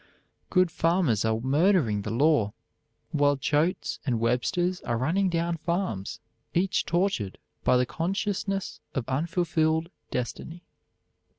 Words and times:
Good 0.49 0.71
farmers 0.71 1.25
are 1.25 1.39
murdering 1.41 2.01
the 2.01 2.09
law, 2.09 2.53
while 3.11 3.37
Choates 3.37 3.99
and 4.03 4.19
Websters 4.19 4.81
are 4.81 4.97
running 4.97 5.29
down 5.29 5.57
farms, 5.57 6.19
each 6.55 6.87
tortured 6.87 7.37
by 7.63 7.77
the 7.77 7.85
consciousness 7.85 8.79
of 8.95 9.07
unfulfilled 9.07 9.91
destiny. 10.09 10.63